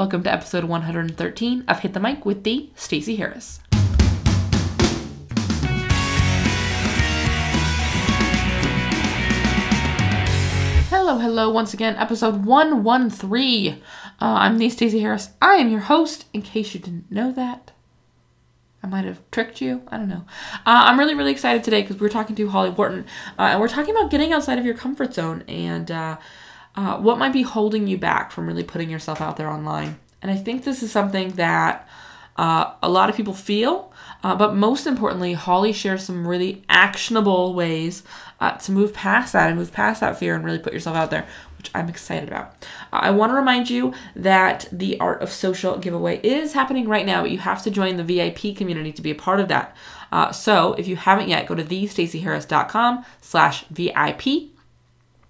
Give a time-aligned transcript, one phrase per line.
[0.00, 3.60] Welcome to episode 113 of Hit the Mic with the Stacey Harris.
[10.88, 13.72] Hello, hello, once again, episode 113.
[13.74, 13.78] Uh,
[14.18, 15.28] I'm the Stacey Harris.
[15.42, 17.72] I am your host, in case you didn't know that.
[18.82, 19.82] I might have tricked you.
[19.88, 20.24] I don't know.
[20.64, 23.04] Uh, I'm really, really excited today because we're talking to Holly Worton,
[23.38, 25.90] uh, and we're talking about getting outside of your comfort zone and
[26.76, 29.98] uh, what might be holding you back from really putting yourself out there online.
[30.22, 31.88] And I think this is something that
[32.36, 37.54] uh, a lot of people feel, uh, but most importantly, Holly shares some really actionable
[37.54, 38.02] ways
[38.40, 41.10] uh, to move past that and move past that fear and really put yourself out
[41.10, 41.26] there,
[41.58, 42.54] which I'm excited about.
[42.92, 47.04] Uh, I want to remind you that the Art of Social giveaway is happening right
[47.04, 49.76] now, but you have to join the VIP community to be a part of that.
[50.12, 54.50] Uh, so if you haven't yet, go to thestaceyharris.com slash VIP.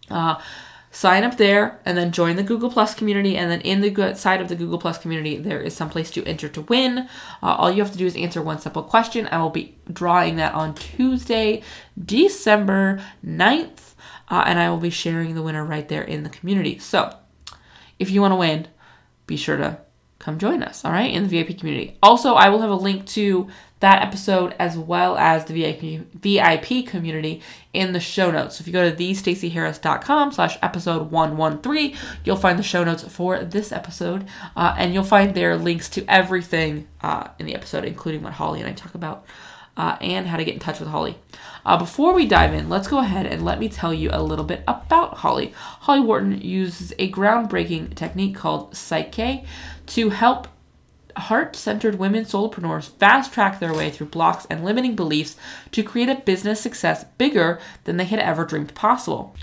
[0.08, 0.40] Uh,
[0.90, 3.36] sign up there and then join the Google Plus community.
[3.36, 6.24] And then in the side of the Google Plus community, there is some place to
[6.24, 7.08] enter to win.
[7.42, 9.28] Uh, all you have to do is answer one simple question.
[9.30, 11.62] I will be drawing that on Tuesday,
[12.02, 13.94] December 9th,
[14.28, 16.78] uh, and I will be sharing the winner right there in the community.
[16.78, 17.16] So
[17.98, 18.66] if you want to win,
[19.26, 19.78] be sure to
[20.18, 21.98] come join us, all right, in the VIP community.
[22.02, 23.48] Also, I will have a link to
[23.80, 27.42] that episode as well as the VIP, VIP community
[27.72, 28.56] in the show notes.
[28.56, 33.42] So if you go to thestaceyharris.com slash episode 113, you'll find the show notes for
[33.42, 38.22] this episode, uh, and you'll find there links to everything uh, in the episode, including
[38.22, 39.24] what Holly and I talk about.
[39.76, 41.16] Uh, and how to get in touch with Holly.
[41.64, 44.44] Uh, before we dive in, let's go ahead and let me tell you a little
[44.44, 45.54] bit about Holly.
[45.56, 49.44] Holly Worton uses a groundbreaking technique called Psych-K
[49.86, 50.48] to help
[51.20, 55.36] heart centered women solopreneurs fast track their way through blocks and limiting beliefs
[55.72, 59.34] to create a business success bigger than they had ever dreamed possible.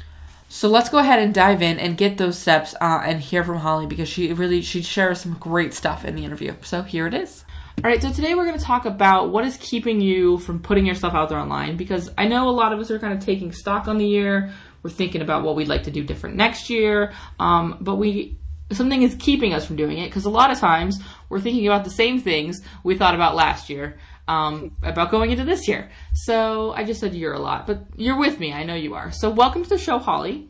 [0.50, 3.58] So let's go ahead and dive in and get those steps uh, and hear from
[3.58, 6.56] Holly because she really she shares some great stuff in the interview.
[6.62, 7.44] So here it is.
[7.84, 10.86] All right, so today we're going to talk about what is keeping you from putting
[10.86, 13.52] yourself out there online because I know a lot of us are kind of taking
[13.52, 14.52] stock on the year.
[14.82, 18.38] We're thinking about what we'd like to do different next year, um, but we
[18.72, 21.84] something is keeping us from doing it because a lot of times we're thinking about
[21.84, 23.98] the same things we thought about last year
[24.28, 25.90] um, about going into this year.
[26.14, 28.54] So I just said you're a lot, but you're with me.
[28.54, 29.12] I know you are.
[29.12, 30.50] So welcome to the show, Holly.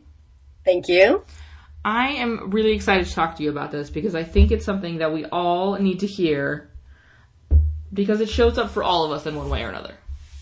[0.64, 1.24] Thank you.
[1.84, 4.98] I am really excited to talk to you about this because I think it's something
[4.98, 6.70] that we all need to hear
[7.92, 9.94] because it shows up for all of us in one way or another.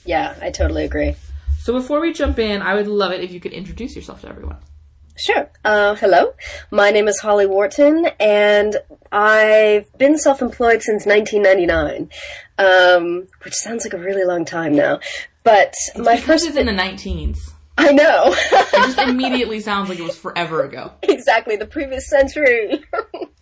[0.04, 1.14] Yeah, I totally agree.
[1.60, 4.28] So before we jump in, I would love it if you could introduce yourself to
[4.28, 4.58] everyone.
[5.16, 5.50] Sure.
[5.64, 6.34] Uh, hello.
[6.70, 8.76] My name is Holly Worton, and
[9.10, 12.10] I've been self-employed since 1999,
[12.58, 15.00] um, which sounds like a really long time now.
[15.42, 17.38] But it's my first is in the 19s.
[17.78, 18.34] I know.
[18.34, 20.92] it just immediately sounds like it was forever ago.
[21.02, 22.84] Exactly, the previous century.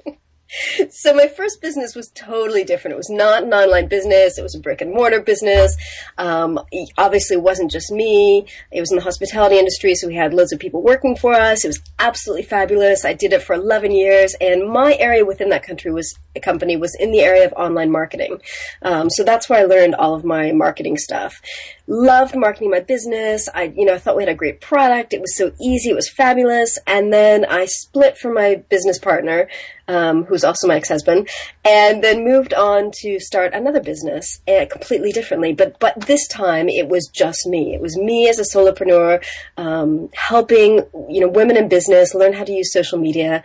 [0.90, 2.94] so my first business was totally different.
[2.94, 4.38] It was not an online business.
[4.38, 5.76] It was a brick and mortar business.
[6.18, 6.60] Um,
[6.96, 8.46] obviously, it wasn't just me.
[8.70, 11.64] It was in the hospitality industry, so we had loads of people working for us.
[11.64, 13.04] It was absolutely fabulous.
[13.04, 16.96] I did it for 11 years, and my area within that country was company was
[16.98, 18.40] in the area of online marketing.
[18.82, 21.40] Um, so that's where I learned all of my marketing stuff
[21.86, 23.48] loved marketing my business.
[23.54, 25.12] I, you know, I thought we had a great product.
[25.12, 25.90] It was so easy.
[25.90, 26.78] It was fabulous.
[26.86, 29.48] And then I split from my business partner,
[29.86, 31.28] um, who's also my ex-husband,
[31.64, 35.52] and then moved on to start another business uh, completely differently.
[35.52, 37.74] But, but this time it was just me.
[37.74, 39.22] It was me as a solopreneur,
[39.58, 40.80] um, helping,
[41.10, 43.44] you know, women in business learn how to use social media.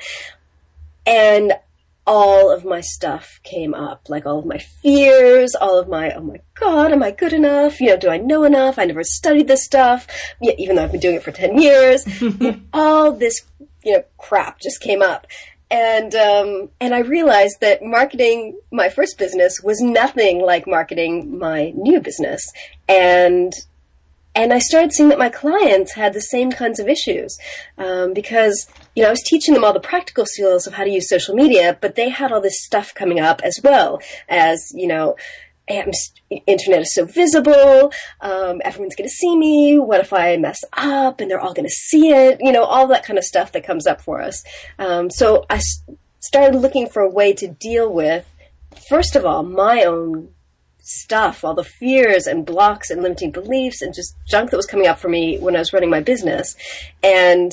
[1.05, 1.53] And
[2.09, 6.21] all of my stuff came up, like all of my fears, all of my, oh
[6.21, 7.79] my God, am I good enough?
[7.79, 8.79] You know, do I know enough?
[8.79, 10.07] I never studied this stuff,
[10.41, 12.07] yeah, even though I've been doing it for 10 years.
[12.73, 13.45] all this,
[13.83, 15.27] you know, crap just came up.
[15.69, 21.69] And, um, and I realized that marketing my first business was nothing like marketing my
[21.75, 22.51] new business.
[22.87, 23.53] And
[24.35, 27.37] and I started seeing that my clients had the same kinds of issues
[27.77, 30.89] um, because you know I was teaching them all the practical skills of how to
[30.89, 34.87] use social media, but they had all this stuff coming up as well as you
[34.87, 35.15] know.
[36.47, 37.91] internet is so visible.
[38.21, 39.77] Um, everyone's going to see me.
[39.77, 42.39] What if I mess up and they're all going to see it?
[42.41, 44.43] You know, all that kind of stuff that comes up for us.
[44.79, 45.59] Um, so I
[46.19, 48.25] started looking for a way to deal with,
[48.89, 50.29] first of all, my own
[50.81, 54.87] stuff, all the fears and blocks and limiting beliefs and just junk that was coming
[54.87, 56.55] up for me when I was running my business.
[57.03, 57.51] And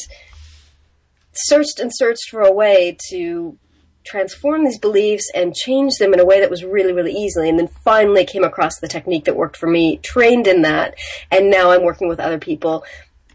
[1.36, 3.58] searched and searched for a way to
[4.04, 7.48] transform these beliefs and change them in a way that was really, really easily.
[7.48, 10.94] And then finally came across the technique that worked for me, trained in that,
[11.30, 12.84] and now I'm working with other people,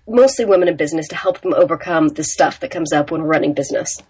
[0.07, 3.53] mostly women in business, to help them overcome the stuff that comes up when running
[3.53, 4.01] business.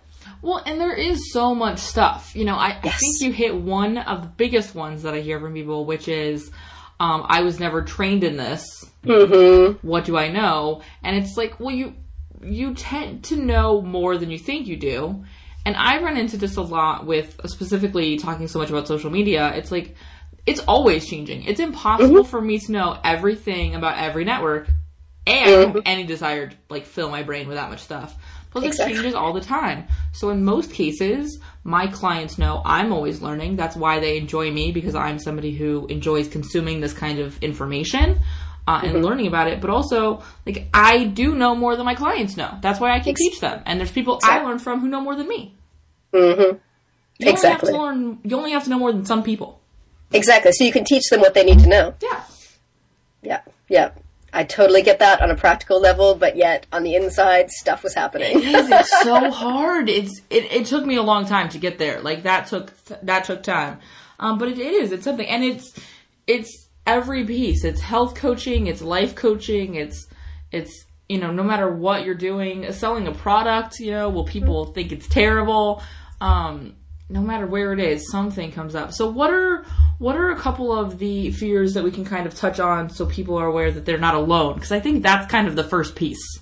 [0.43, 2.35] Well, and there is so much stuff.
[2.35, 5.39] You know, I, I think you hit one of the biggest ones that I hear
[5.39, 6.51] from people, which is,
[6.99, 8.63] um, I was never trained in this.
[9.03, 9.87] Mm-hmm.
[9.87, 10.81] What do I know?
[11.03, 11.95] And it's like, well, you
[12.43, 15.23] you tend to know more than you think you do.
[15.65, 19.53] And I run into this a lot with specifically talking so much about social media.
[19.53, 19.95] It's like
[20.45, 21.43] it's always changing.
[21.43, 22.29] It's impossible mm-hmm.
[22.29, 24.69] for me to know everything about every network.
[25.27, 28.17] And I don't have any desire to like fill my brain with that much stuff.
[28.49, 28.93] Plus Exactly.
[28.93, 29.87] it changes all the time.
[30.11, 33.55] So in most cases, my clients know I'm always learning.
[33.55, 38.19] That's why they enjoy me because I'm somebody who enjoys consuming this kind of information
[38.67, 39.61] uh, and learning about it.
[39.61, 42.57] But also, like I do know more than my clients know.
[42.61, 43.61] That's why I can teach them.
[43.65, 45.53] And there's people I learn from who know more than me.
[46.13, 46.41] Mm-hmm.
[46.41, 47.71] You only have Exactly.
[47.73, 48.19] to learn.
[48.23, 49.59] You only have to know more than some people.
[50.13, 50.51] Exactly.
[50.51, 51.93] So you can teach them what they need to know.
[52.01, 52.23] Yeah.
[53.21, 53.41] Yeah.
[53.69, 53.91] Yeah.
[54.33, 57.93] I totally get that on a practical level, but yet on the inside, stuff was
[57.93, 58.37] happening.
[58.37, 58.69] It is.
[58.69, 59.89] It's so hard.
[59.89, 61.99] It's it, it took me a long time to get there.
[62.01, 62.71] Like that took
[63.03, 63.79] that took time.
[64.19, 64.91] Um, but it is.
[64.93, 65.73] It's something, and it's
[66.27, 67.63] it's every piece.
[67.63, 68.67] It's health coaching.
[68.67, 69.75] It's life coaching.
[69.75, 70.07] It's
[70.51, 73.79] it's you know no matter what you're doing, selling a product.
[73.79, 75.81] You know, will people think it's terrible?
[76.19, 76.75] Um,
[77.09, 78.93] no matter where it is, something comes up.
[78.93, 79.65] So what are
[79.99, 83.05] what are a couple of the fears that we can kind of touch on so
[83.05, 84.55] people are aware that they're not alone?
[84.55, 86.39] Because I think that's kind of the first piece.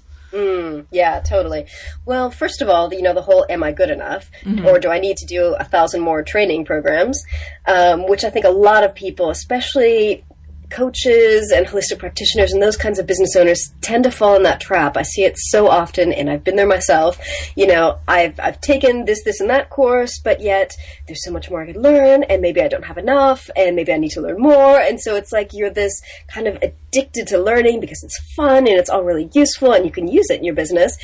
[0.91, 1.65] Yeah, totally.
[2.05, 4.29] Well, first of all, you know, the whole am I good enough?
[4.67, 7.23] Or do I need to do a thousand more training programs?
[7.65, 10.23] Um, which I think a lot of people, especially
[10.69, 14.61] coaches and holistic practitioners and those kinds of business owners tend to fall in that
[14.61, 14.97] trap.
[14.97, 17.19] I see it so often and I've been there myself.
[17.55, 20.75] You know, I've I've taken this, this and that course, but yet
[21.07, 23.91] there's so much more I could learn and maybe I don't have enough and maybe
[23.93, 24.79] I need to learn more.
[24.79, 28.77] And so it's like you're this kind of addicted to learning because it's fun and
[28.77, 30.97] it's all really useful and you can use it in your business.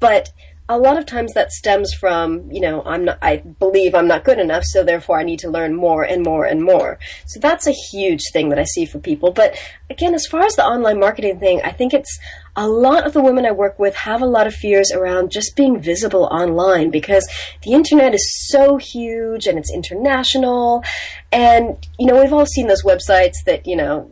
[0.00, 0.30] But
[0.66, 4.24] a lot of times that stems from, you know, I'm not, I believe I'm not
[4.24, 6.98] good enough, so therefore I need to learn more and more and more.
[7.26, 9.30] So that's a huge thing that I see for people.
[9.30, 9.58] But
[9.90, 12.18] again, as far as the online marketing thing, I think it's
[12.56, 15.54] a lot of the women I work with have a lot of fears around just
[15.54, 17.28] being visible online because
[17.62, 20.82] the internet is so huge and it's international.
[21.30, 24.10] And, you know, we've all seen those websites that, you know,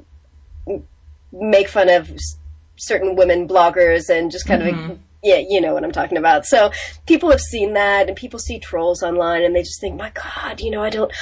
[1.33, 2.13] make fun of
[2.77, 4.95] certain women bloggers and just kind of mm-hmm.
[5.23, 6.45] Yeah you know what i'm talking about.
[6.45, 6.71] So
[7.07, 10.61] people have seen that and people see trolls online and they just think my god
[10.61, 11.13] you know i don't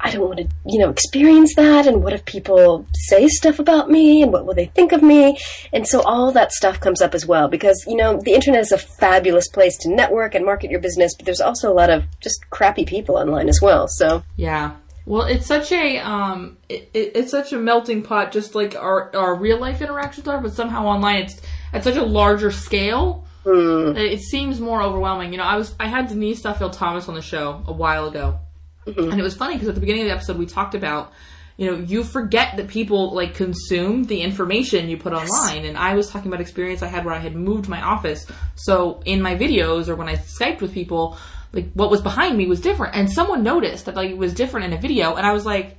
[0.00, 3.90] i don't want to you know experience that and what if people say stuff about
[3.90, 5.38] me and what will they think of me?
[5.72, 8.72] And so all that stuff comes up as well because you know the internet is
[8.72, 12.04] a fabulous place to network and market your business but there's also a lot of
[12.20, 14.22] just crappy people online as well so.
[14.36, 14.76] Yeah.
[15.06, 19.14] Well, it's such a um, it, it, it's such a melting pot, just like our
[19.16, 21.40] our real life interactions are, but somehow online it's
[21.72, 23.94] at such a larger scale Hmm.
[23.94, 25.32] that it seems more overwhelming.
[25.32, 28.38] You know, I was I had Denise Duffield Thomas on the show a while ago,
[28.86, 29.10] mm-hmm.
[29.10, 31.12] and it was funny because at the beginning of the episode we talked about.
[31.56, 35.66] You know, you forget that people like consume the information you put online.
[35.66, 38.24] And I was talking about experience I had where I had moved my office.
[38.54, 41.18] So in my videos or when I Skyped with people,
[41.52, 42.96] like what was behind me was different.
[42.96, 45.16] And someone noticed that like it was different in a video.
[45.16, 45.76] And I was like,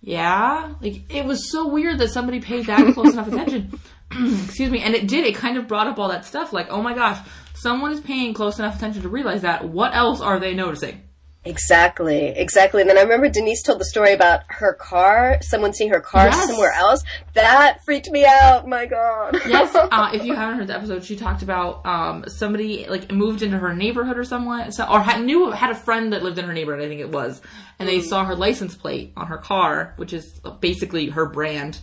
[0.00, 3.78] yeah, like it was so weird that somebody paid that close enough attention.
[4.44, 4.80] Excuse me.
[4.82, 5.24] And it did.
[5.24, 6.52] It kind of brought up all that stuff.
[6.52, 7.18] Like, oh my gosh,
[7.54, 9.68] someone is paying close enough attention to realize that.
[9.68, 11.02] What else are they noticing?
[11.42, 12.82] Exactly, exactly.
[12.82, 16.26] And then I remember Denise told the story about her car, someone seeing her car
[16.26, 16.46] Yes.
[16.48, 17.02] somewhere else.
[17.32, 18.68] That freaked me out.
[18.68, 19.38] My God.
[19.46, 19.74] Yes.
[19.90, 23.58] Uh, if you haven't heard the episode, she talked about um, somebody like moved into
[23.58, 26.52] her neighborhood or someone, so, or had, knew had a friend that lived in her
[26.52, 26.84] neighborhood.
[26.84, 27.40] I think it was,
[27.78, 31.78] and they saw her license plate on her car, which is basically her brand,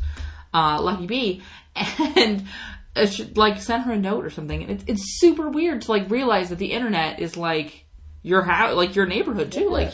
[0.53, 1.41] uh, Lucky B,
[1.75, 2.45] and.
[3.11, 4.63] she, like sent her a note or something.
[4.63, 7.85] And it's it's super weird to like realize that the internet is like
[8.23, 9.69] your house, like your neighborhood too.
[9.69, 9.93] Like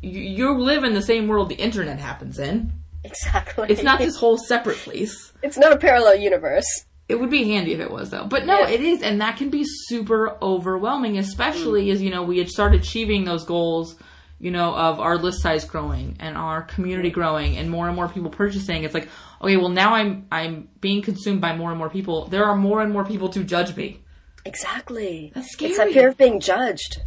[0.00, 2.72] you, you live in the same world the internet happens in.
[3.04, 3.66] exactly.
[3.68, 5.30] It's not this whole separate place.
[5.42, 6.64] It's not a parallel universe.
[7.06, 8.24] It would be handy if it was though.
[8.24, 8.68] But no, Yeah.
[8.70, 12.80] it is and that can be super overwhelming, especially as you know, we had started
[12.80, 13.94] achieving those goals,
[14.38, 18.08] you know, of our list size growing and our community growing and more and more
[18.08, 18.84] people purchasing.
[18.84, 19.10] It's like,
[19.42, 22.26] okay, well now I'm I'm being consumed by more and more people.
[22.28, 24.02] There are more and more people to judge me.
[24.44, 25.32] Exactly.
[25.34, 25.70] That's scary.
[25.70, 27.02] It's that fear of being judged.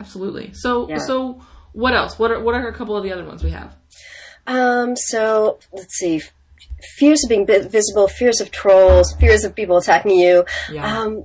[0.00, 0.52] Absolutely.
[0.54, 0.98] So Yeah.
[0.98, 1.40] so
[1.72, 2.18] what else?
[2.18, 3.76] What are what are a couple of the other ones we have?
[4.46, 6.20] Um, so let's see.
[6.98, 11.00] Fears of being visible, fears of trolls, fears of people attacking you, Yeah.
[11.00, 11.24] um,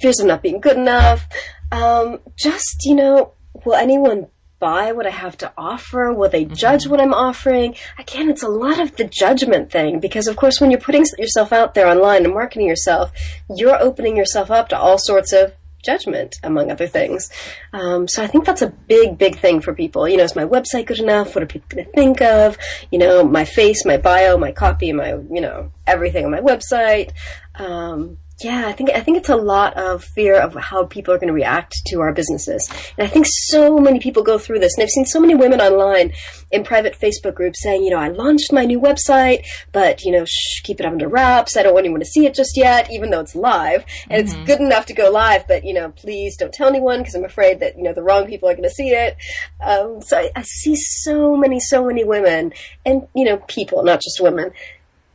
[0.00, 1.26] fears of not being good enough.
[1.70, 3.32] Um, just, you know,
[3.64, 4.28] will anyone
[4.64, 6.10] buy what I have to offer?
[6.10, 7.76] Will they judge what I'm offering?
[7.98, 11.52] Again, it's a lot of the judgment thing because, of course, when you're putting yourself
[11.52, 13.12] out there online and marketing yourself,
[13.54, 15.52] you're opening yourself up to all sorts of
[15.84, 17.28] judgment, among other things.
[17.74, 20.08] Um, so I think that's a big, big thing for people.
[20.08, 21.34] You know, is my website good enough?
[21.34, 22.56] What are people going to think of?
[22.90, 27.12] You know, my face, my bio, my copy, my, you know, everything on my website.
[27.56, 31.18] Um, yeah, I think I think it's a lot of fear of how people are
[31.18, 34.74] going to react to our businesses, and I think so many people go through this.
[34.76, 36.12] And I've seen so many women online
[36.50, 40.24] in private Facebook groups saying, you know, I launched my new website, but you know,
[40.24, 41.56] shh, keep it under wraps.
[41.56, 44.40] I don't want anyone to see it just yet, even though it's live and mm-hmm.
[44.40, 45.46] it's good enough to go live.
[45.46, 48.26] But you know, please don't tell anyone because I'm afraid that you know the wrong
[48.26, 49.16] people are going to see it.
[49.64, 52.52] Um, so I, I see so many, so many women,
[52.84, 54.50] and you know, people, not just women,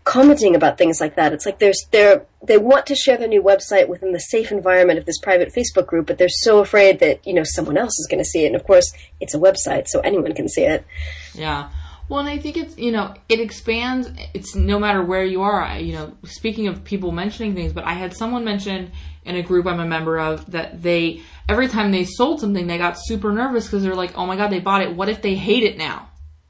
[0.04, 1.34] commenting about things like that.
[1.34, 5.00] It's like there's they're they want to share their new website within the safe environment
[5.00, 8.08] of this private Facebook group, but they're so afraid that you know someone else is
[8.10, 8.48] going to see it.
[8.48, 10.86] And of course, it's a website, so anyone can see it.
[11.34, 11.70] Yeah.
[12.08, 14.10] Well, and I think it's you know it expands.
[14.34, 15.62] It's no matter where you are.
[15.62, 18.92] I, you know, speaking of people mentioning things, but I had someone mention
[19.26, 22.80] in a group I'm a member of that they every time they sold something they
[22.80, 24.96] got super nervous because they're like, oh my god, they bought it.
[24.96, 26.09] What if they hate it now?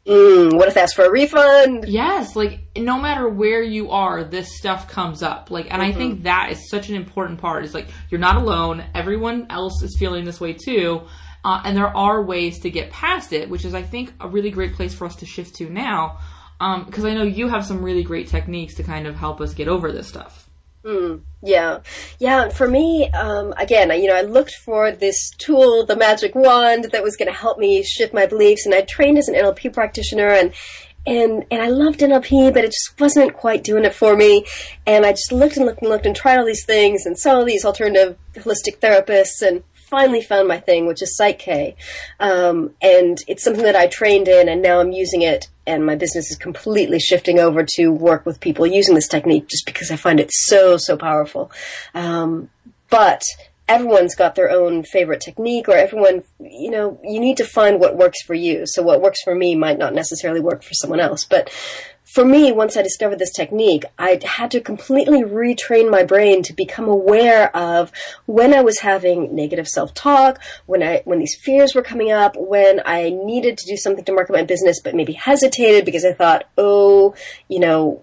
[0.10, 1.88] Mm, what if that's for a refund?
[1.88, 5.52] Yes, like no matter where you are, this stuff comes up.
[5.52, 5.92] Like, and mm-hmm.
[5.92, 6.24] I think mm-hmm.
[6.24, 7.64] that is such an important part.
[7.64, 8.84] Is like you're not alone.
[8.96, 11.04] Everyone else is feeling this way too,
[11.46, 14.50] uh, and there are ways to get past it, which is I think a really
[14.50, 16.18] great place for us to shift to now.
[16.58, 19.54] Because um, I know you have some really great techniques to kind of help us
[19.54, 20.49] get over this stuff.
[20.84, 21.80] Mm, yeah,
[22.20, 22.50] yeah.
[22.50, 27.04] For me, um, again, you know, I looked for this tool, the magic wand, that
[27.04, 28.66] was going to help me shift my beliefs.
[28.66, 30.54] And I trained as an NLP practitioner, and
[31.06, 34.46] and and I loved NLP, but it just wasn't quite doing it for me.
[34.86, 37.44] And I just looked and looked and looked and tried all these things and saw
[37.44, 41.76] these alternative holistic therapists and finally found my thing, which is PSYCH-K.
[42.20, 45.96] Um, and it's something that I trained in, and now I'm using it, and my
[45.96, 49.96] business is completely shifting over to work with people using this technique just because I
[49.96, 51.52] find it so, so powerful.
[51.94, 52.50] Um,
[52.90, 53.22] but
[53.70, 57.96] everyone's got their own favorite technique, or everyone, you know, you need to find what
[57.96, 58.64] works for you.
[58.66, 61.24] So what works for me might not necessarily work for someone else.
[61.24, 61.50] But
[62.04, 66.54] for me, once I discovered this technique, I had to completely retrain my brain to
[66.54, 67.92] become aware of
[68.26, 72.82] when I was having negative self-talk, when I, when these fears were coming up, when
[72.84, 76.46] I needed to do something to market my business, but maybe hesitated because I thought,
[76.58, 77.14] oh,
[77.48, 78.02] you know,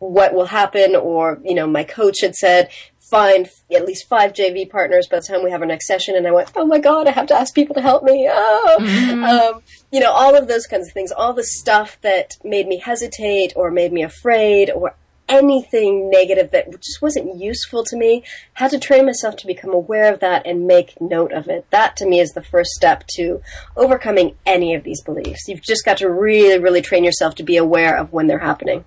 [0.00, 0.94] what will happen?
[0.94, 2.68] Or, you know, my coach had said,
[3.14, 6.16] find at least five JV partners by the time we have our next session.
[6.16, 8.28] And I went, oh my God, I have to ask people to help me.
[8.28, 9.22] Oh, mm-hmm.
[9.22, 12.80] um, you know, all of those kinds of things, all the stuff that made me
[12.80, 14.96] hesitate or made me afraid or
[15.28, 20.12] anything negative that just wasn't useful to me, had to train myself to become aware
[20.12, 21.64] of that and make note of it.
[21.70, 23.40] That to me is the first step to
[23.76, 25.46] overcoming any of these beliefs.
[25.46, 28.84] You've just got to really, really train yourself to be aware of when they're happening.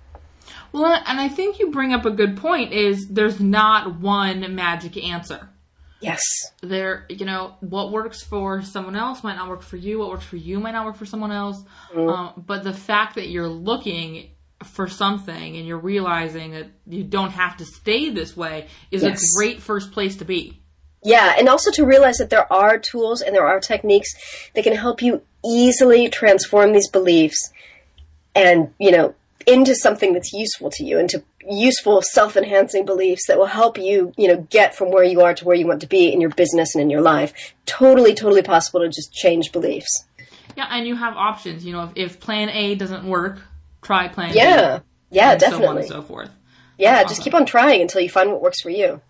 [0.78, 4.96] Well, and I think you bring up a good point is there's not one magic
[4.96, 5.48] answer.
[6.00, 6.22] Yes.
[6.62, 9.98] There, you know, what works for someone else might not work for you.
[9.98, 11.60] What works for you might not work for someone else.
[11.92, 12.12] Mm.
[12.12, 14.30] Um, but the fact that you're looking
[14.62, 19.20] for something and you're realizing that you don't have to stay this way is yes.
[19.20, 20.60] a great first place to be.
[21.02, 24.14] Yeah, and also to realize that there are tools and there are techniques
[24.54, 27.52] that can help you easily transform these beliefs
[28.34, 29.14] and, you know,
[29.48, 34.28] into something that's useful to you, into useful self-enhancing beliefs that will help you, you
[34.28, 36.74] know, get from where you are to where you want to be in your business
[36.74, 37.54] and in your life.
[37.64, 40.04] Totally, totally possible to just change beliefs.
[40.56, 41.64] Yeah, and you have options.
[41.64, 43.40] You know, if, if plan A doesn't work,
[43.80, 44.78] try plan yeah.
[44.78, 44.84] B.
[45.10, 45.66] Yeah, yeah, definitely.
[45.66, 46.30] So on and so forth.
[46.76, 47.24] Yeah, That's just awesome.
[47.24, 49.00] keep on trying until you find what works for you.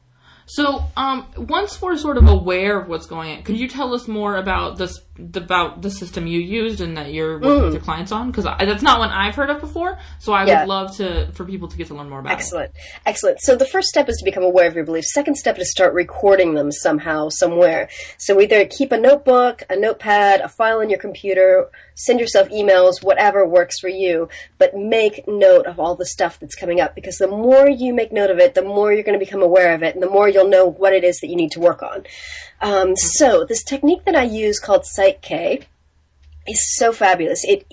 [0.47, 4.09] So, um, once we're sort of aware of what's going on, could you tell us
[4.09, 4.99] more about this,
[5.35, 7.65] about the system you used and that you're working mm.
[7.65, 8.31] with your clients on?
[8.31, 9.99] Because that's not one I've heard of before.
[10.19, 10.61] So, I yeah.
[10.61, 12.33] would love to for people to get to learn more about.
[12.33, 12.35] It.
[12.35, 12.81] Excellent, it.
[13.07, 13.41] excellent.
[13.41, 15.13] So, the first step is to become aware of your beliefs.
[15.13, 17.89] Second step is to start recording them somehow, somewhere.
[18.19, 23.03] So, either keep a notebook, a notepad, a file on your computer send yourself emails,
[23.03, 27.17] whatever works for you, but make note of all the stuff that's coming up because
[27.17, 29.83] the more you make note of it, the more you're going to become aware of
[29.83, 32.05] it and the more you'll know what it is that you need to work on.
[32.61, 35.61] Um, so this technique that I use called PSYCH-K
[36.47, 37.45] is so fabulous.
[37.45, 37.67] It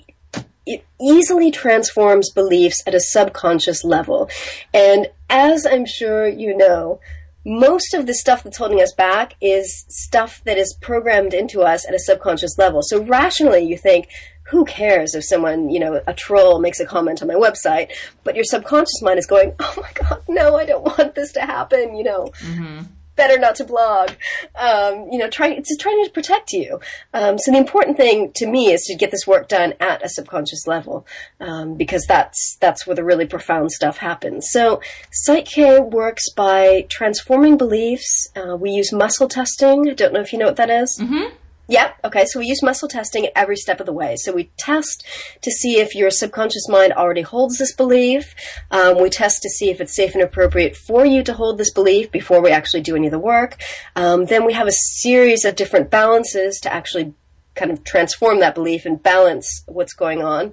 [0.66, 4.28] it easily transforms beliefs at a subconscious level.
[4.74, 6.98] And as I'm sure you know,
[7.44, 11.86] most of the stuff that's holding us back is stuff that is programmed into us
[11.86, 12.82] at a subconscious level.
[12.82, 14.08] So rationally, you think,
[14.48, 17.92] who cares if someone, you know, a troll makes a comment on my website?
[18.24, 21.40] But your subconscious mind is going, oh my God, no, I don't want this to
[21.40, 22.32] happen, you know.
[22.40, 22.82] Mm-hmm.
[23.16, 24.10] Better not to blog.
[24.54, 26.80] Um, you know, trying it's trying to protect you.
[27.12, 30.08] Um, so the important thing to me is to get this work done at a
[30.08, 31.06] subconscious level,
[31.40, 34.48] um, because that's that's where the really profound stuff happens.
[34.50, 34.80] So
[35.10, 38.28] Psych-K works by transforming beliefs.
[38.36, 39.88] Uh, we use muscle testing.
[39.88, 40.98] I don't know if you know what that is.
[41.00, 41.34] Mm-hmm.
[41.68, 41.96] Yep.
[42.04, 42.26] Okay.
[42.26, 44.16] So we use muscle testing every step of the way.
[44.16, 45.04] So we test
[45.42, 48.34] to see if your subconscious mind already holds this belief.
[48.70, 51.72] Um, we test to see if it's safe and appropriate for you to hold this
[51.72, 53.60] belief before we actually do any of the work.
[53.96, 57.14] Um, then we have a series of different balances to actually
[57.56, 60.52] kind of transform that belief and balance what's going on.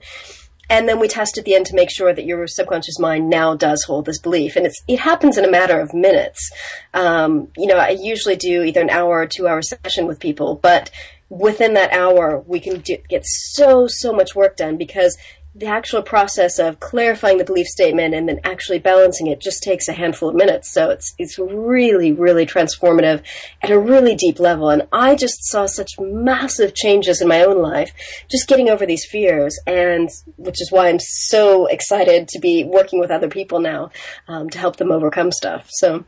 [0.69, 3.53] And then we test at the end to make sure that your subconscious mind now
[3.55, 4.55] does hold this belief.
[4.55, 6.51] And it's, it happens in a matter of minutes.
[6.93, 10.55] Um, you know, I usually do either an hour or two hour session with people,
[10.55, 10.89] but
[11.29, 15.17] within that hour, we can do, get so, so much work done because
[15.55, 19.87] the actual process of clarifying the belief statement and then actually balancing it just takes
[19.87, 20.71] a handful of minutes.
[20.71, 23.21] So it's it's really really transformative
[23.61, 24.69] at a really deep level.
[24.69, 27.91] And I just saw such massive changes in my own life
[28.31, 32.99] just getting over these fears, and which is why I'm so excited to be working
[32.99, 33.91] with other people now
[34.27, 35.67] um, to help them overcome stuff.
[35.69, 36.05] So.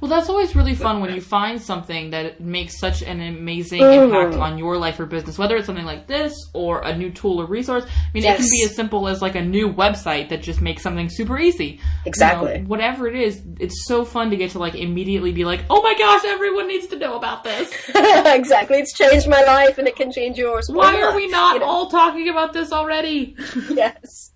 [0.00, 4.04] Well, that's always really fun when you find something that makes such an amazing mm.
[4.04, 7.40] impact on your life or business, whether it's something like this or a new tool
[7.40, 7.84] or resource.
[7.84, 8.38] I mean, yes.
[8.38, 11.38] it can be as simple as like a new website that just makes something super
[11.38, 11.80] easy.
[12.04, 12.52] Exactly.
[12.52, 15.64] You know, whatever it is, it's so fun to get to like immediately be like,
[15.70, 17.72] oh my gosh, everyone needs to know about this.
[17.94, 18.78] exactly.
[18.78, 20.68] It's changed my life and it can change yours.
[20.70, 21.66] Why, Why are we not you know?
[21.66, 23.36] all talking about this already?
[23.70, 24.32] yes.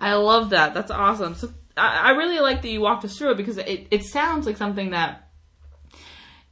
[0.00, 0.74] I love that.
[0.74, 1.34] That's awesome.
[1.34, 4.46] So I, I really like that you walked us through it because it, it sounds
[4.46, 5.28] like something that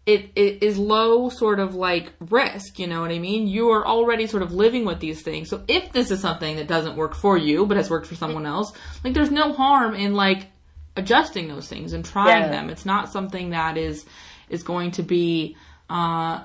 [0.07, 3.47] it, it is low sort of like risk, you know what I mean?
[3.47, 5.49] You are already sort of living with these things.
[5.49, 8.45] So if this is something that doesn't work for you but has worked for someone
[8.45, 10.49] else, like there's no harm in like
[10.97, 12.51] adjusting those things and trying yeah.
[12.51, 12.71] them.
[12.71, 14.05] It's not something that is
[14.51, 15.57] is going to be
[15.89, 16.45] uh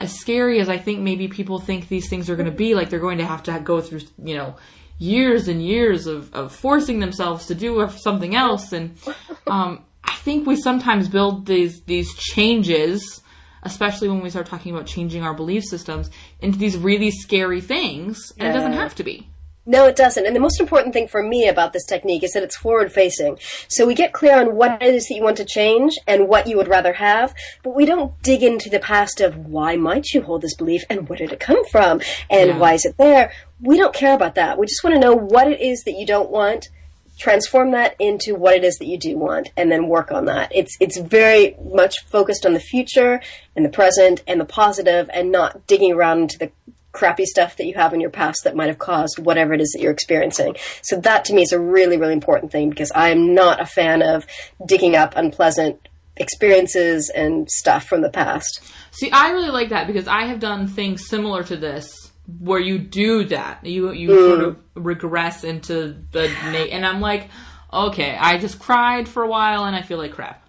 [0.00, 2.74] as scary as I think maybe people think these things are going to be.
[2.74, 4.56] Like they're going to have to go through, you know,
[4.98, 8.72] years and years of, of forcing themselves to do something else.
[8.72, 8.98] And
[9.46, 13.22] um, I think we sometimes build these these changes,
[13.62, 18.32] especially when we start talking about changing our belief systems, into these really scary things,
[18.38, 18.50] and yeah.
[18.50, 19.28] it doesn't have to be.
[19.68, 20.24] No, it doesn't.
[20.24, 23.38] And the most important thing for me about this technique is that it's forward facing.
[23.68, 26.46] So we get clear on what it is that you want to change and what
[26.46, 30.22] you would rather have, but we don't dig into the past of why might you
[30.22, 32.58] hold this belief and where did it come from and yeah.
[32.58, 33.30] why is it there.
[33.60, 34.58] We don't care about that.
[34.58, 36.70] We just want to know what it is that you don't want
[37.18, 40.50] transform that into what it is that you do want and then work on that.
[40.54, 43.20] It's it's very much focused on the future
[43.56, 46.52] and the present and the positive and not digging around into the
[46.98, 49.70] crappy stuff that you have in your past that might have caused whatever it is
[49.72, 50.56] that you're experiencing.
[50.82, 53.66] So that to me is a really, really important thing because I am not a
[53.66, 54.26] fan of
[54.66, 58.60] digging up unpleasant experiences and stuff from the past.
[58.90, 61.92] See, I really like that because I have done things similar to this
[62.40, 63.64] where you do that.
[63.64, 64.16] You you mm.
[64.16, 66.28] sort of regress into the
[66.72, 67.28] and I'm like,
[67.72, 70.47] okay, I just cried for a while and I feel like crap.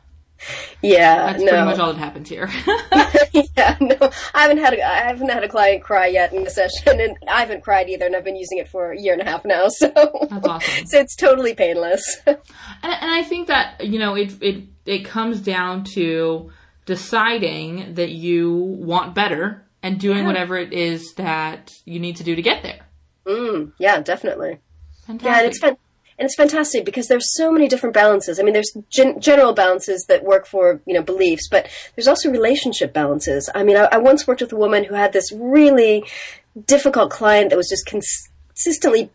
[0.81, 1.49] Yeah, that's no.
[1.49, 2.49] pretty much all that happened here.
[3.57, 6.49] yeah, no, I haven't had a, I haven't had a client cry yet in the
[6.49, 9.21] session, and I haven't cried either, and I've been using it for a year and
[9.21, 9.67] a half now.
[9.79, 9.91] So
[10.29, 10.85] that's awesome.
[10.87, 12.03] So it's totally painless.
[12.25, 12.37] and,
[12.83, 16.51] and I think that you know it it it comes down to
[16.85, 20.25] deciding that you want better and doing yeah.
[20.25, 22.79] whatever it is that you need to do to get there.
[23.25, 24.59] Mm, yeah, definitely.
[25.05, 25.31] Fantastic.
[25.31, 25.79] Yeah, and it's
[26.19, 28.39] and it's fantastic because there's so many different balances.
[28.39, 32.29] I mean, there's gen- general balances that work for you know beliefs, but there's also
[32.29, 33.49] relationship balances.
[33.55, 36.03] I mean, I, I once worked with a woman who had this really
[36.67, 39.09] difficult client that was just consistently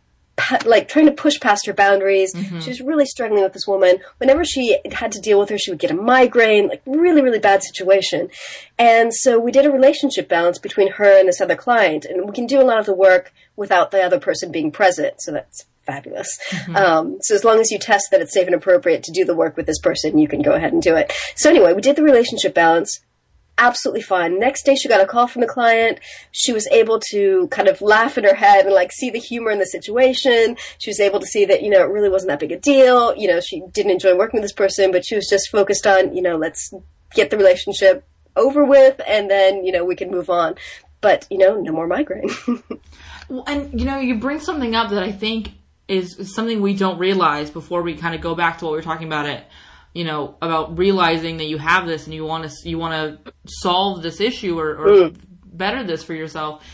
[0.65, 2.35] like trying to push past her boundaries.
[2.35, 2.61] Mm-hmm.
[2.61, 3.99] She was really struggling with this woman.
[4.19, 7.39] Whenever she had to deal with her, she would get a migraine, like really, really
[7.39, 8.31] bad situation.
[8.79, 12.33] And so we did a relationship balance between her and this other client, and we
[12.33, 15.21] can do a lot of the work without the other person being present.
[15.21, 16.39] So that's fabulous.
[16.51, 16.77] Mm-hmm.
[16.77, 19.35] Um, so as long as you test that it's safe and appropriate to do the
[19.35, 21.13] work with this person, you can go ahead and do it.
[21.37, 23.01] So anyway, we did the relationship balance.
[23.57, 24.41] Absolutely fine.
[24.41, 26.01] Next day, she got a call from the client.
[26.33, 29.53] She was able to kind of laugh in her head and like see the humor
[29.53, 30.57] in the situation.
[30.79, 33.15] She was able to see that, you know, it really wasn't that big a deal.
[33.17, 36.17] You know, she didn't enjoy working with this person, but she was just focused on,
[36.17, 36.75] you know, let's
[37.15, 38.05] get the relationship
[38.37, 40.57] over with and then, you know, we can move on.
[41.01, 42.31] But, you know, no more migraine.
[43.29, 45.51] well, and, you know, you bring something up that I think
[45.89, 48.83] is something we don't realize before we kind of go back to what we were
[48.83, 49.45] talking about it
[49.95, 53.33] you know about realizing that you have this and you want to you want to
[53.47, 55.17] solve this issue or, or mm.
[55.45, 56.65] better this for yourself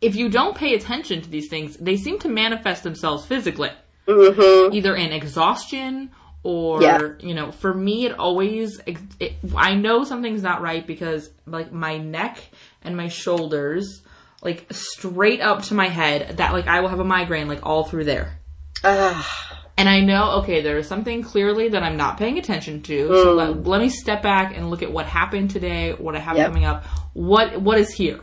[0.00, 3.70] if you don't pay attention to these things they seem to manifest themselves physically
[4.08, 4.74] mm-hmm.
[4.74, 6.10] either in exhaustion
[6.42, 7.12] or Yeah.
[7.20, 11.98] you know for me it always it, i know something's not right because like my
[11.98, 12.42] neck
[12.82, 14.02] and my shoulders
[14.42, 17.84] like straight up to my head that like i will have a migraine like all
[17.84, 18.38] through there
[18.84, 23.08] Ah, and i know okay there is something clearly that i'm not paying attention to
[23.08, 26.36] so let, let me step back and look at what happened today what i have
[26.36, 26.46] Yep.
[26.46, 28.20] coming up what what is here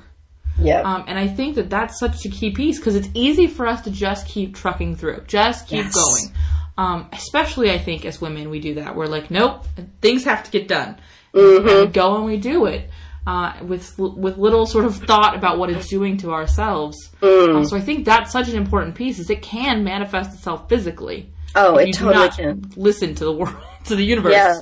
[0.59, 0.81] yeah.
[0.81, 3.81] um, and I think that that's such a key piece because it's easy for us
[3.81, 5.95] to just keep trucking through, just keep Yes.
[5.95, 6.35] going.
[6.77, 8.95] Um, especially, I think as women, we do that.
[8.95, 9.65] We're like, nope,
[10.01, 10.97] things have to get done,
[11.33, 12.89] and we go and we do it
[13.27, 16.97] uh, with with little sort of thought about what it's doing to ourselves.
[17.21, 19.19] Um, so I think that's such an important piece.
[19.19, 21.31] Is it can manifest itself physically.
[21.55, 22.71] oh, it totally can.
[22.75, 23.55] Listen to the world,
[23.85, 24.33] to the universe.
[24.33, 24.59] Yeah.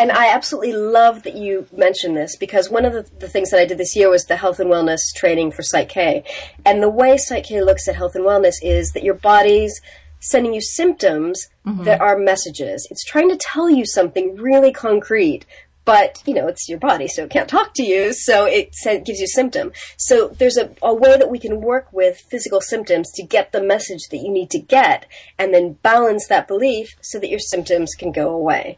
[0.00, 3.58] And I absolutely love that you mentioned this because one of the, the things that
[3.58, 6.22] I did this year was the health and wellness training for Psych K.
[6.64, 9.80] And the way Psych K looks at health and wellness is that your body's
[10.20, 11.48] sending you symptoms
[11.84, 12.86] that are messages.
[12.90, 15.44] It's trying to tell you something really concrete.
[15.88, 18.12] But you know it's your body, so it can't talk to you.
[18.12, 18.74] So it
[19.06, 19.72] gives you symptom.
[19.96, 23.62] So there's a, a way that we can work with physical symptoms to get the
[23.62, 25.06] message that you need to get,
[25.38, 28.76] and then balance that belief so that your symptoms can go away.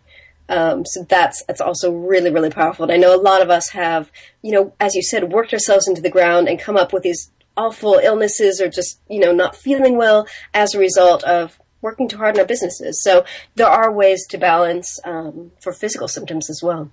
[0.48, 2.84] Um, so that's that's also really really powerful.
[2.84, 5.88] And I know a lot of us have, you know, as you said, worked ourselves
[5.88, 9.56] into the ground and come up with these awful illnesses or just you know not
[9.56, 13.02] feeling well as a result of working too hard in our businesses.
[13.02, 13.24] So
[13.56, 16.92] there are ways to balance um, for physical symptoms as well.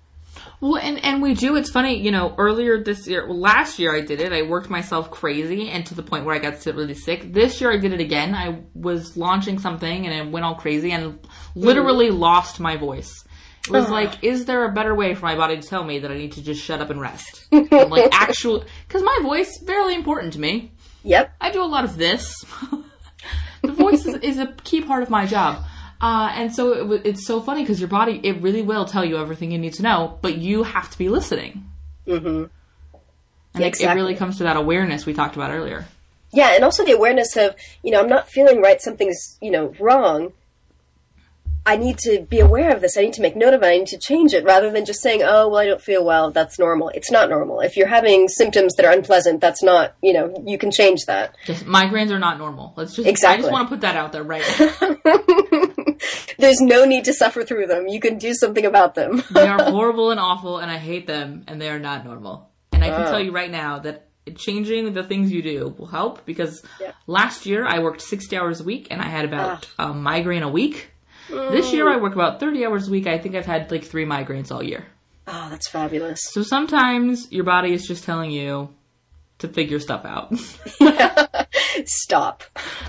[0.59, 1.55] Well, and, and we do.
[1.55, 4.33] It's funny, you know, earlier this year, well, last year I did it.
[4.33, 7.31] I worked myself crazy and to the point where I got really sick.
[7.31, 8.33] This year I did it again.
[8.33, 11.19] I was launching something and it went all crazy and
[11.53, 12.17] literally mm.
[12.17, 13.11] lost my voice.
[13.67, 16.09] It was like, is there a better way for my body to tell me that
[16.09, 17.47] I need to just shut up and rest?
[17.51, 20.71] I'm like, actual, because my voice is fairly important to me.
[21.03, 21.33] Yep.
[21.41, 22.33] I do a lot of this.
[23.61, 25.65] the voice is, is a key part of my job.
[25.99, 29.03] Uh, and so it, w- it's so funny because your body, it really will tell
[29.03, 31.69] you everything you need to know, but you have to be listening.
[32.05, 32.45] hmm
[33.53, 35.85] And it, it really comes to that awareness we talked about earlier.
[36.31, 39.73] Yeah, and also the awareness of, you know, I'm not feeling right, something's, you know,
[39.79, 40.33] wrong.
[41.67, 42.97] I need to be aware of this.
[42.97, 43.65] I need to make note of it.
[43.67, 46.31] I need to change it rather than just saying, oh, well, I don't feel well.
[46.31, 46.89] That's normal.
[46.95, 47.59] It's not normal.
[47.59, 51.35] If you're having symptoms that are unpleasant, that's not, you know, you can change that.
[51.45, 52.73] Just migraines are not normal.
[52.77, 53.39] Let's just exactly.
[53.39, 54.43] I just want to put that out there right.
[56.39, 57.87] There's no need to suffer through them.
[57.87, 59.21] You can do something about them.
[59.31, 62.49] they are horrible and awful, and I hate them, and they are not normal.
[62.71, 63.11] And I can Oh.
[63.11, 66.91] tell you right now that changing the things you do will help because Yeah.
[67.07, 69.89] last year I worked 60 hours a week and I had about Ah.
[69.89, 70.91] a migraine a week.
[71.29, 73.07] This year I work about 30 hours a week.
[73.07, 74.85] I think I've had like three migraines all year.
[75.27, 76.21] oh, that's fabulous.
[76.23, 78.73] So sometimes your body is just telling you
[79.39, 80.33] to figure stuff out.
[81.85, 82.43] Stop.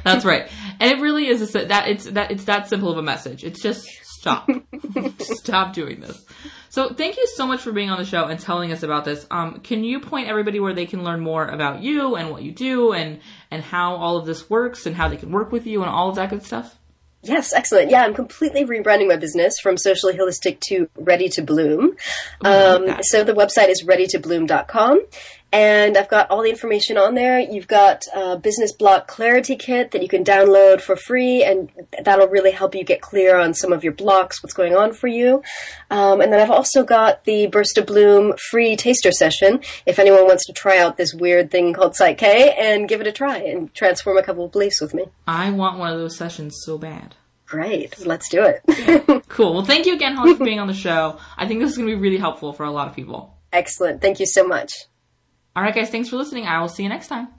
[0.04, 0.48] That's right.
[0.80, 3.44] And it really is a, that it's that it's that simple of a message.
[3.44, 4.48] It's just stop.
[5.20, 6.24] stop doing this.
[6.70, 9.26] So thank you so much for being on the show and telling us about this.
[9.30, 12.52] Um, can you point everybody where they can learn more about you and what you
[12.52, 13.20] do and
[13.50, 16.08] and how all of this works and how they can work with you and all
[16.08, 16.77] of that good stuff?
[17.28, 17.90] Yes, excellent.
[17.90, 21.90] Yeah, I'm completely rebranding my business from socially holistic to ready to bloom.
[22.42, 23.04] Um, that.
[23.04, 25.02] so the website is readytobloom.com.
[25.50, 27.40] And I've got all the information on there.
[27.40, 31.70] You've got a business block clarity kit that you can download for free, and
[32.04, 35.06] that'll really help you get clear on some of your blocks, what's going on for
[35.06, 35.42] you.
[35.90, 40.26] Um, and then I've also got the Burst of Bloom free taster session if anyone
[40.26, 43.38] wants to try out this weird thing called Psych K and give it a try
[43.38, 45.04] and transform a couple of beliefs with me.
[45.26, 47.14] I want one of those sessions so bad.
[47.46, 49.14] Great, let's do it.
[49.28, 49.54] Cool.
[49.54, 51.18] Well, thank you again, Holly, for being on the show.
[51.36, 53.36] I think this is going to be really helpful for a lot of people.
[53.52, 54.00] Excellent.
[54.00, 54.87] Thank you so much.
[55.58, 55.90] All right, guys.
[55.90, 56.46] Thanks for listening.
[56.46, 57.37] I will see you next time.